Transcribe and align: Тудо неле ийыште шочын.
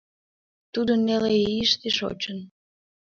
Тудо 0.73 0.91
неле 1.05 1.33
ийыште 1.53 1.89
шочын. 1.97 2.37